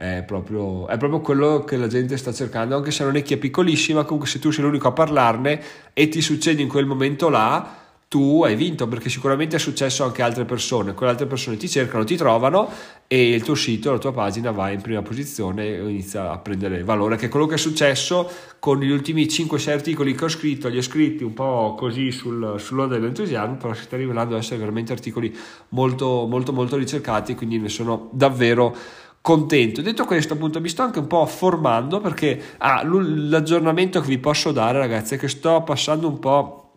è 0.00 0.24
proprio, 0.26 0.88
è 0.88 0.96
proprio 0.96 1.20
quello 1.20 1.62
che 1.62 1.76
la 1.76 1.86
gente 1.86 2.16
sta 2.16 2.32
cercando, 2.32 2.74
anche 2.74 2.90
se 2.90 3.04
non 3.04 3.16
è 3.16 3.22
chi 3.22 3.34
è 3.34 3.36
piccolissima, 3.36 4.04
comunque 4.04 4.30
se 4.30 4.38
tu 4.38 4.50
sei 4.50 4.64
l'unico 4.64 4.88
a 4.88 4.92
parlarne 4.92 5.60
e 5.92 6.08
ti 6.08 6.22
succede 6.22 6.62
in 6.62 6.68
quel 6.68 6.86
momento 6.86 7.28
là, 7.28 7.76
tu 8.08 8.42
hai 8.42 8.56
vinto 8.56 8.88
perché 8.88 9.10
sicuramente 9.10 9.56
è 9.56 9.58
successo 9.58 10.02
anche 10.02 10.22
a 10.22 10.24
altre 10.24 10.46
persone, 10.46 10.94
quelle 10.94 11.12
altre 11.12 11.26
persone 11.26 11.58
ti 11.58 11.68
cercano, 11.68 12.04
ti 12.04 12.16
trovano 12.16 12.70
e 13.06 13.34
il 13.34 13.42
tuo 13.42 13.54
sito, 13.54 13.92
la 13.92 13.98
tua 13.98 14.12
pagina 14.12 14.50
va 14.52 14.70
in 14.70 14.80
prima 14.80 15.02
posizione 15.02 15.66
e 15.66 15.80
inizia 15.82 16.30
a 16.30 16.38
prendere 16.38 16.82
valore, 16.82 17.16
che 17.16 17.26
è 17.26 17.28
quello 17.28 17.44
che 17.44 17.56
è 17.56 17.58
successo 17.58 18.26
con 18.58 18.80
gli 18.80 18.90
ultimi 18.90 19.26
5-6 19.26 19.70
articoli 19.70 20.14
che 20.14 20.24
ho 20.24 20.28
scritto, 20.28 20.68
li 20.68 20.78
ho 20.78 20.82
scritti 20.82 21.24
un 21.24 21.34
po' 21.34 21.74
così 21.76 22.10
sul, 22.10 22.54
sull'onda 22.56 22.94
dell'entusiasmo, 22.94 23.56
però 23.58 23.74
si 23.74 23.82
sta 23.82 23.98
rivelando 23.98 24.34
essere 24.38 24.58
veramente 24.58 24.92
articoli 24.92 25.36
molto 25.68 26.26
molto 26.26 26.54
molto 26.54 26.76
ricercati, 26.76 27.34
quindi 27.34 27.58
ne 27.58 27.68
sono 27.68 28.08
davvero 28.12 28.74
contento. 29.20 29.82
Detto 29.82 30.04
questo, 30.04 30.34
appunto, 30.34 30.60
mi 30.60 30.68
sto 30.68 30.82
anche 30.82 30.98
un 30.98 31.06
po' 31.06 31.24
formando 31.26 32.00
perché 32.00 32.40
ah, 32.58 32.82
l'aggiornamento 32.84 34.00
che 34.00 34.08
vi 34.08 34.18
posso 34.18 34.52
dare, 34.52 34.78
ragazzi, 34.78 35.14
è 35.14 35.18
che 35.18 35.28
sto 35.28 35.62
passando 35.62 36.08
un 36.08 36.18
po' 36.18 36.70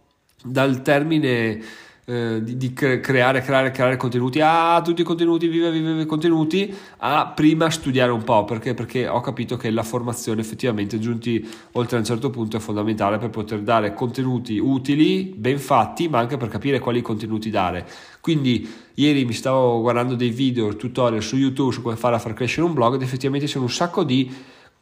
dal 0.44 0.82
termine 0.82 1.62
eh, 2.06 2.44
di, 2.44 2.58
di, 2.58 2.74
creare, 2.74 3.42
creare, 3.42 3.72
creare 3.72 3.96
contenuti, 3.96 4.42
ah, 4.42 4.82
tutti 4.84 5.02
i 5.02 5.04
contenuti, 5.06 5.48
vive, 5.48 5.72
vive, 5.72 5.92
vive 5.92 6.06
contenuti, 6.06 6.74
a 6.98 7.28
prima 7.28 7.70
studiare 7.70 8.12
un 8.12 8.24
po', 8.24 8.44
perché? 8.44 8.74
Perché 8.74 9.08
ho 9.08 9.22
capito 9.22 9.56
che 9.56 9.70
la 9.70 9.84
formazione 9.84 10.42
effettivamente, 10.42 11.00
giunti 11.00 11.48
oltre 11.74 11.96
a 11.96 12.00
un 12.00 12.06
certo 12.06 12.30
punto, 12.30 12.58
è 12.58 12.60
fondamentale 12.60 13.18
per 13.18 13.30
poter 13.30 13.62
dare 13.62 13.94
contenuti 13.94 14.58
utili, 14.58 15.34
ben 15.36 15.60
fatti, 15.60 16.10
ma 16.10 16.20
anche 16.20 16.36
per 16.36 16.50
capire 16.50 16.80
quali 16.80 17.02
contenuti 17.02 17.50
dare. 17.50 17.88
Quindi 18.20 18.70
ieri 18.96 19.24
mi 19.24 19.34
stavo 19.34 19.80
guardando 19.80 20.16
dei 20.16 20.30
video, 20.30 20.76
tutorial 20.76 21.22
su 21.22 21.38
YouTube 21.38 21.72
su 21.72 21.82
come 21.82 21.96
fare 21.96 22.16
a 22.16 22.20
far 22.20 22.34
crescere 22.34 22.66
un 22.66 22.74
blog 22.74 22.96
ed 22.96 23.02
effettivamente 23.02 23.48
c'è 23.48 23.60
un 23.60 23.70
sacco 23.70 24.04
di 24.04 24.30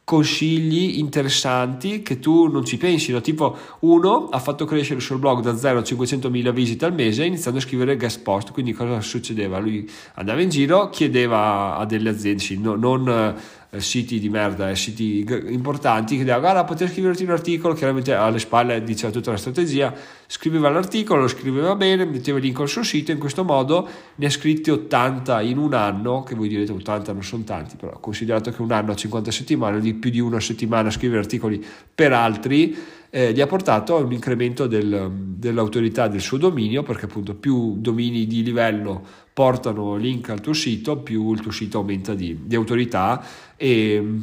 consigli 0.04 0.98
interessanti 0.98 2.02
che 2.02 2.18
tu 2.18 2.48
non 2.48 2.64
ci 2.64 2.76
pensi, 2.76 3.12
no? 3.12 3.20
tipo 3.20 3.56
uno 3.80 4.28
ha 4.30 4.38
fatto 4.38 4.64
crescere 4.64 4.96
il 4.96 5.02
suo 5.02 5.18
blog 5.18 5.40
da 5.40 5.56
0 5.56 5.78
a 5.78 5.82
500.000 5.82 6.52
visite 6.52 6.84
al 6.84 6.92
mese 6.92 7.24
iniziando 7.24 7.60
a 7.60 7.62
scrivere 7.62 7.96
guest 7.96 8.22
post, 8.22 8.52
quindi 8.52 8.72
cosa 8.72 9.00
succedeva? 9.00 9.58
Lui 9.58 9.88
andava 10.14 10.40
in 10.40 10.48
giro, 10.48 10.88
chiedeva 10.90 11.76
a 11.76 11.84
delle 11.86 12.10
aziende, 12.10 12.56
no, 12.58 12.74
non 12.74 13.34
siti 13.78 14.18
di 14.18 14.28
merda 14.28 14.68
e 14.68 14.76
siti 14.76 15.26
importanti 15.48 16.16
che 16.16 16.24
diceva 16.24 16.40
guarda 16.40 16.64
poter 16.64 16.90
scriverti 16.90 17.24
un 17.24 17.30
articolo 17.30 17.72
chiaramente 17.72 18.12
alle 18.12 18.38
spalle 18.38 18.82
diceva 18.82 19.10
tutta 19.10 19.30
la 19.30 19.38
strategia 19.38 19.94
scriveva 20.26 20.68
l'articolo 20.68 21.22
lo 21.22 21.28
scriveva 21.28 21.74
bene 21.74 22.04
metteva 22.04 22.36
il 22.36 22.44
link 22.44 22.60
al 22.60 22.68
suo 22.68 22.82
sito 22.82 23.12
in 23.12 23.18
questo 23.18 23.44
modo 23.44 23.88
ne 24.16 24.26
ha 24.26 24.30
scritti 24.30 24.70
80 24.70 25.40
in 25.40 25.56
un 25.56 25.72
anno 25.72 26.22
che 26.22 26.34
voi 26.34 26.48
direte 26.48 26.70
80 26.70 27.12
non 27.14 27.24
sono 27.24 27.44
tanti 27.44 27.76
però 27.76 27.98
considerato 27.98 28.50
che 28.50 28.60
un 28.60 28.72
anno 28.72 28.92
ha 28.92 28.94
50 28.94 29.30
settimane 29.30 29.80
di 29.80 29.94
più 29.94 30.10
di 30.10 30.20
una 30.20 30.38
settimana 30.38 30.88
a 30.88 30.92
scrivere 30.92 31.20
articoli 31.20 31.64
per 31.94 32.12
altri 32.12 32.76
eh, 33.14 33.34
gli 33.34 33.42
ha 33.42 33.46
portato 33.46 33.96
a 33.96 34.00
un 34.00 34.10
incremento 34.10 34.66
del, 34.66 35.10
dell'autorità 35.12 36.08
del 36.08 36.22
suo 36.22 36.38
dominio 36.38 36.82
perché 36.82 37.04
appunto 37.04 37.34
più 37.34 37.76
domini 37.76 38.26
di 38.26 38.42
livello 38.42 39.04
portano 39.34 39.96
link 39.96 40.30
al 40.30 40.40
tuo 40.40 40.54
sito 40.54 40.96
più 40.96 41.30
il 41.34 41.40
tuo 41.40 41.50
sito 41.50 41.76
aumenta 41.76 42.14
di, 42.14 42.38
di 42.46 42.54
autorità 42.54 43.22
e 43.54 44.20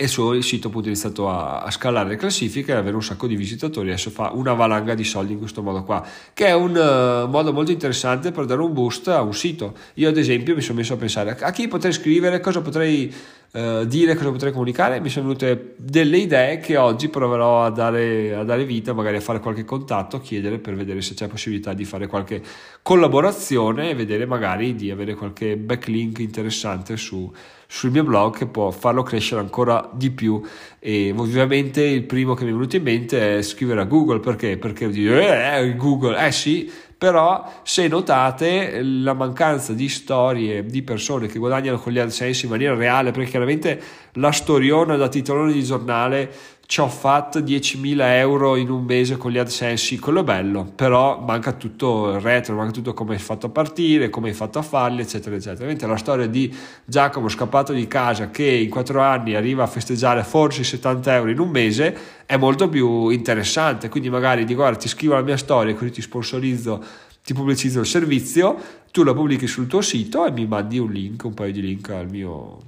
e 0.00 0.04
il 0.04 0.08
suo 0.10 0.40
sito 0.42 0.68
appunto 0.68 0.86
è 0.86 0.90
iniziato 0.90 1.28
a, 1.28 1.62
a, 1.62 1.72
scalare 1.72 2.10
le 2.10 2.14
classifiche 2.14 2.70
e 2.70 2.76
avere 2.76 2.94
un 2.94 3.02
sacco 3.02 3.26
di 3.26 3.34
visitatori. 3.34 3.88
Adesso 3.88 4.10
fa 4.10 4.30
una 4.32 4.52
valanga 4.52 4.94
di 4.94 5.02
soldi 5.02 5.32
in 5.32 5.40
questo 5.40 5.60
modo 5.60 5.82
qua 5.82 6.06
che 6.32 6.46
è 6.46 6.54
un 6.54 6.70
uh, 6.70 7.28
modo 7.28 7.52
molto 7.52 7.72
interessante 7.72 8.30
per 8.30 8.44
dare 8.44 8.60
un 8.60 8.72
boost 8.72 9.08
a 9.08 9.22
un 9.22 9.34
sito. 9.34 9.74
Io 9.94 10.08
ad 10.08 10.16
esempio 10.16 10.54
mi 10.54 10.60
sono 10.60 10.78
messo 10.78 10.92
a 10.94 10.96
pensare 10.98 11.36
a 11.40 11.50
chi 11.50 11.66
potrei 11.66 11.92
scrivere 11.92 12.38
cosa 12.38 12.60
potrei 12.60 13.12
uh, 13.52 13.84
dire 13.84 14.14
cosa 14.14 14.30
potrei 14.30 14.52
comunicare 14.52 15.00
mi 15.00 15.08
sono 15.08 15.26
venute 15.26 15.74
delle 15.76 16.18
idee 16.18 16.58
che 16.58 16.76
oggi 16.76 17.08
proverò 17.08 17.64
a 17.64 17.70
dare, 17.70 18.34
a 18.34 18.44
dare 18.44 18.64
vita 18.64 18.92
magari 18.92 19.16
a 19.16 19.20
fare 19.20 19.40
qualche 19.40 19.64
contatto 19.64 20.20
chiedere 20.20 20.58
per 20.58 20.74
vedere 20.74 21.00
se 21.00 21.14
c'è 21.14 21.26
possibilità 21.28 21.72
di 21.72 21.84
fare 21.84 22.06
qualche 22.06 22.42
collaborazione 22.82 23.90
e 23.90 23.94
vedere 23.94 24.26
magari 24.26 24.74
di 24.74 24.90
avere 24.90 25.14
qualche 25.14 25.56
backlink 25.56 26.18
interessante 26.18 26.96
su 26.96 27.32
sul 27.70 27.90
mio 27.90 28.02
blog 28.02 28.34
che 28.34 28.46
può 28.46 28.70
farlo 28.70 29.02
crescere 29.02 29.42
ancora 29.42 29.90
di 29.92 30.10
più. 30.10 30.42
E 30.78 31.12
ovviamente 31.14 31.82
il 31.82 32.04
primo 32.04 32.32
che 32.32 32.44
mi 32.44 32.50
è 32.50 32.52
venuto 32.54 32.76
in 32.76 32.82
mente 32.82 33.36
è 33.36 33.42
scrivere 33.42 33.82
a 33.82 33.84
Google. 33.84 34.20
Perché? 34.20 34.56
Perché 34.56 34.88
dico 34.88 35.12
eh, 35.12 35.74
Google, 35.76 36.26
eh 36.26 36.32
sì, 36.32 36.70
però 36.98 37.60
se 37.62 37.86
notate 37.86 38.82
la 38.82 39.14
mancanza 39.14 39.72
di 39.72 39.88
storie 39.88 40.66
di 40.66 40.82
persone 40.82 41.28
che 41.28 41.38
guadagnano 41.38 41.78
con 41.78 41.92
gli 41.92 41.98
AdSense 42.00 42.44
in 42.46 42.50
maniera 42.50 42.74
reale 42.74 43.12
perché 43.12 43.30
chiaramente 43.30 43.80
la 44.14 44.32
storiona 44.32 44.96
da 44.96 45.06
titolone 45.06 45.52
di 45.52 45.62
giornale 45.62 46.30
ci 46.68 46.80
ho 46.80 46.88
fatto 46.88 47.38
10.000 47.38 47.96
euro 48.18 48.54
in 48.54 48.68
un 48.68 48.84
mese 48.84 49.16
con 49.16 49.30
gli 49.30 49.38
AdSense, 49.38 49.98
quello 49.98 50.20
è 50.20 50.22
bello, 50.22 50.70
però 50.76 51.18
manca 51.18 51.52
tutto 51.52 52.10
il 52.10 52.20
retro, 52.20 52.54
manca 52.56 52.72
tutto 52.72 52.92
come 52.92 53.14
hai 53.14 53.18
fatto 53.18 53.46
a 53.46 53.48
partire, 53.48 54.10
come 54.10 54.28
hai 54.28 54.34
fatto 54.34 54.58
a 54.58 54.62
farli, 54.62 55.00
eccetera, 55.00 55.34
eccetera. 55.34 55.64
Mentre 55.64 55.88
la 55.88 55.96
storia 55.96 56.26
di 56.26 56.54
Giacomo 56.84 57.30
scappato 57.30 57.72
di 57.72 57.88
casa 57.88 58.28
che 58.28 58.44
in 58.44 58.68
4 58.68 59.00
anni 59.00 59.34
arriva 59.34 59.62
a 59.62 59.66
festeggiare 59.66 60.22
forse 60.24 60.62
70 60.62 61.14
euro 61.14 61.30
in 61.30 61.38
un 61.38 61.48
mese 61.48 61.96
è 62.26 62.36
molto 62.36 62.68
più 62.68 63.08
interessante, 63.08 63.88
quindi 63.88 64.10
magari 64.10 64.44
dico 64.44 64.60
guarda 64.60 64.76
ti 64.76 64.88
scrivo 64.88 65.14
la 65.14 65.22
mia 65.22 65.38
storia, 65.38 65.74
così 65.74 65.90
ti 65.90 66.02
sponsorizzo, 66.02 66.84
ti 67.24 67.32
pubblicizzo 67.32 67.80
il 67.80 67.86
servizio, 67.86 68.56
tu 68.90 69.04
la 69.04 69.14
pubblichi 69.14 69.46
sul 69.46 69.68
tuo 69.68 69.80
sito 69.80 70.26
e 70.26 70.32
mi 70.32 70.46
mandi 70.46 70.76
un 70.78 70.92
link, 70.92 71.24
un 71.24 71.32
paio 71.32 71.50
di 71.50 71.62
link 71.62 71.88
al 71.88 72.10
mio 72.10 72.58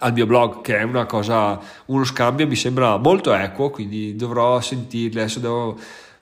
al 0.00 0.12
mio 0.12 0.26
blog 0.26 0.60
che 0.60 0.76
è 0.76 0.82
una 0.82 1.06
cosa 1.06 1.58
uno 1.86 2.04
scambio 2.04 2.46
mi 2.46 2.56
sembra 2.56 2.98
molto 2.98 3.32
equo 3.32 3.70
quindi 3.70 4.14
dovrò 4.16 4.60
sentirle. 4.60 5.22
Adesso 5.22 5.40
devo 5.40 5.78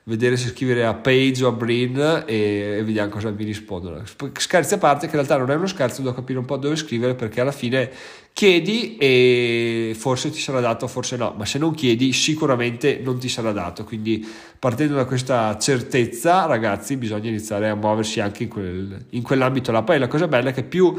vedere 0.07 0.37
se 0.37 0.49
scrivere 0.49 0.85
a 0.85 0.93
Page 0.93 1.43
o 1.43 1.49
a 1.49 1.51
Brin 1.51 2.23
e, 2.25 2.77
e 2.77 2.83
vediamo 2.83 3.09
cosa 3.09 3.29
mi 3.29 3.43
rispondono. 3.43 4.01
Scherzi 4.37 4.75
a 4.75 4.77
parte 4.77 5.07
che 5.07 5.17
in 5.17 5.23
realtà 5.23 5.37
non 5.37 5.51
è 5.51 5.55
uno 5.55 5.67
scherzo 5.67 6.01
devo 6.01 6.13
capire 6.13 6.39
un 6.39 6.45
po' 6.45 6.55
dove 6.55 6.77
scrivere 6.77 7.13
perché 7.13 7.41
alla 7.41 7.51
fine 7.51 7.91
chiedi 8.31 8.95
e 8.97 9.93
forse 9.97 10.29
ti 10.29 10.39
sarà 10.39 10.59
dato 10.59 10.87
forse 10.87 11.17
no 11.17 11.33
ma 11.35 11.43
se 11.45 11.57
non 11.57 11.73
chiedi 11.73 12.13
sicuramente 12.13 13.01
non 13.03 13.19
ti 13.19 13.27
sarà 13.27 13.51
dato. 13.51 13.83
Quindi 13.83 14.25
partendo 14.57 14.95
da 14.95 15.03
questa 15.03 15.57
certezza 15.59 16.45
ragazzi 16.45 16.95
bisogna 16.95 17.27
iniziare 17.27 17.67
a 17.67 17.75
muoversi 17.75 18.21
anche 18.21 18.43
in, 18.43 18.49
quel, 18.49 19.05
in 19.09 19.21
quell'ambito 19.21 19.73
là. 19.73 19.83
Poi 19.83 19.99
la 19.99 20.07
cosa 20.07 20.29
bella 20.29 20.51
è 20.51 20.53
che 20.53 20.63
più 20.63 20.95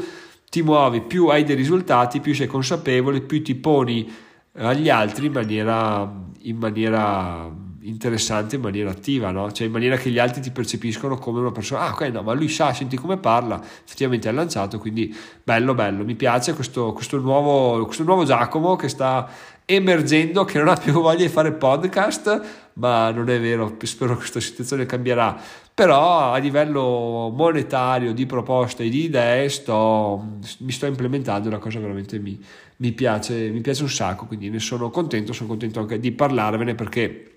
ti 0.49 0.61
muovi, 0.61 1.01
più 1.01 1.27
hai 1.27 1.43
dei 1.43 1.55
risultati, 1.55 2.19
più 2.19 2.33
sei 2.33 2.47
consapevole, 2.47 3.21
più 3.21 3.43
ti 3.43 3.55
poni 3.55 4.11
agli 4.53 4.89
altri 4.89 5.27
in 5.27 5.31
maniera, 5.31 6.11
in 6.41 6.57
maniera 6.57 7.67
interessante, 7.81 8.55
in 8.55 8.61
maniera 8.61 8.89
attiva, 8.89 9.31
no? 9.31 9.51
cioè 9.51 9.67
in 9.67 9.73
maniera 9.73 9.95
che 9.95 10.09
gli 10.09 10.19
altri 10.19 10.41
ti 10.41 10.51
percepiscono 10.51 11.17
come 11.17 11.39
una 11.39 11.51
persona, 11.51 11.81
ah 11.81 11.91
ok, 11.91 12.01
no, 12.11 12.21
ma 12.23 12.33
lui 12.33 12.49
sa, 12.49 12.73
senti 12.73 12.97
come 12.97 13.17
parla, 13.17 13.61
effettivamente 13.61 14.29
è 14.29 14.31
lanciato, 14.31 14.79
quindi 14.79 15.15
bello, 15.43 15.73
bello, 15.73 16.03
mi 16.03 16.15
piace 16.15 16.53
questo, 16.53 16.93
questo, 16.93 17.19
nuovo, 17.19 17.85
questo 17.85 18.03
nuovo 18.03 18.25
Giacomo 18.25 18.75
che 18.75 18.89
sta 18.89 19.29
emergendo, 19.65 20.45
che 20.45 20.57
non 20.57 20.67
ha 20.67 20.75
più 20.75 20.93
voglia 20.99 21.23
di 21.23 21.29
fare 21.29 21.51
podcast, 21.53 22.69
ma 22.73 23.11
non 23.11 23.29
è 23.29 23.39
vero, 23.39 23.75
spero 23.83 24.13
che 24.13 24.19
questa 24.19 24.39
situazione 24.39 24.85
cambierà 24.85 25.39
però 25.79 26.33
a 26.33 26.37
livello 26.39 27.31
monetario 27.33 28.13
di 28.13 28.25
proposte 28.25 28.83
e 28.83 28.89
di 28.89 29.05
idee 29.05 29.47
sto, 29.47 30.39
mi 30.57 30.73
sto 30.73 30.87
implementando 30.87 31.47
una 31.47 31.57
cosa 31.57 31.79
veramente 31.79 32.19
mi, 32.19 32.37
mi, 32.77 32.91
piace, 32.91 33.49
mi 33.49 33.61
piace 33.61 33.83
un 33.83 33.89
sacco 33.89 34.25
quindi 34.25 34.49
ne 34.49 34.59
sono 34.59 34.89
contento 34.89 35.31
sono 35.31 35.47
contento 35.47 35.79
anche 35.79 35.97
di 35.97 36.11
parlarvene 36.11 36.75
perché 36.75 37.31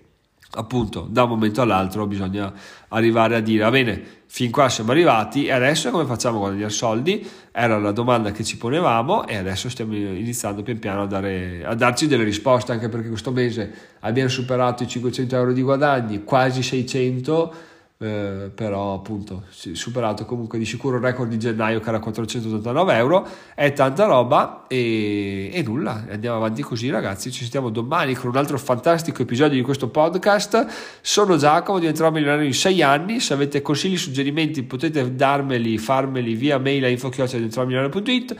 appunto 0.55 1.07
da 1.09 1.23
un 1.23 1.29
momento 1.29 1.61
all'altro 1.61 2.05
bisogna 2.05 2.51
arrivare 2.89 3.37
a 3.37 3.39
dire 3.39 3.63
va 3.63 3.69
bene 3.69 4.03
fin 4.25 4.51
qua 4.51 4.67
siamo 4.67 4.91
arrivati 4.91 5.45
e 5.45 5.51
adesso 5.51 5.89
come 5.89 6.03
facciamo 6.03 6.35
a 6.35 6.39
guadagnare 6.41 6.69
soldi? 6.69 7.25
Era 7.49 7.79
la 7.79 7.93
domanda 7.93 8.31
che 8.31 8.43
ci 8.43 8.57
ponevamo 8.57 9.25
e 9.25 9.37
adesso 9.37 9.69
stiamo 9.69 9.95
iniziando 9.95 10.63
pian 10.63 10.79
piano 10.79 11.03
a, 11.03 11.05
dare, 11.05 11.63
a 11.63 11.75
darci 11.75 12.07
delle 12.07 12.25
risposte 12.25 12.73
anche 12.73 12.89
perché 12.89 13.07
questo 13.07 13.31
mese 13.31 13.71
abbiamo 14.01 14.27
superato 14.27 14.83
i 14.83 14.87
500 14.87 15.33
euro 15.33 15.53
di 15.53 15.61
guadagni 15.61 16.25
quasi 16.25 16.61
600 16.61 17.71
eh, 17.99 18.51
però 18.53 18.95
appunto 18.95 19.43
superato 19.49 20.25
comunque 20.25 20.57
di 20.57 20.65
sicuro 20.65 20.97
il 20.97 21.03
record 21.03 21.29
di 21.29 21.39
gennaio 21.39 21.79
che 21.79 21.87
era 21.87 21.99
489 21.99 22.95
euro. 22.95 23.25
È 23.55 23.71
tanta 23.71 24.05
roba 24.05 24.65
e, 24.67 25.49
e, 25.53 25.63
nulla. 25.63 26.05
Andiamo 26.09 26.35
avanti 26.37 26.61
così 26.61 26.89
ragazzi. 26.89 27.31
Ci 27.31 27.41
sentiamo 27.41 27.69
domani 27.69 28.13
con 28.15 28.29
un 28.29 28.35
altro 28.35 28.57
fantastico 28.57 29.21
episodio 29.21 29.55
di 29.55 29.63
questo 29.63 29.87
podcast. 29.87 30.99
Sono 31.01 31.37
Giacomo 31.37 31.79
diventerò 31.79 32.11
milionario 32.11 32.45
in 32.45 32.53
6 32.53 32.81
anni. 32.81 33.19
Se 33.19 33.33
avete 33.33 33.61
consigli 33.61 33.97
suggerimenti 33.97 34.63
potete 34.63 35.15
darmeli 35.15 35.77
farmeli 35.77 36.33
via 36.35 36.57
mail 36.57 36.83
a 36.83 36.87
info.it 36.89 38.35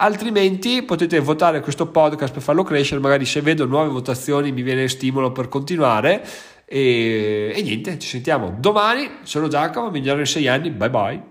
altrimenti 0.00 0.82
potete 0.82 1.18
votare 1.18 1.58
questo 1.60 1.88
podcast 1.88 2.32
per 2.32 2.42
farlo 2.42 2.62
crescere. 2.62 3.00
Magari 3.00 3.24
se 3.24 3.40
vedo 3.40 3.66
nuove 3.66 3.88
votazioni 3.88 4.52
mi 4.52 4.62
viene 4.62 4.86
stimolo 4.86 5.32
per 5.32 5.48
continuare 5.48 6.24
e, 6.68 7.52
e 7.54 7.62
niente, 7.62 7.98
ci 7.98 8.08
sentiamo 8.08 8.54
domani. 8.58 9.08
Sono 9.22 9.48
Giacomo, 9.48 9.90
migliore 9.90 10.20
in 10.20 10.26
6 10.26 10.48
anni. 10.48 10.70
Bye 10.70 10.90
bye. 10.90 11.22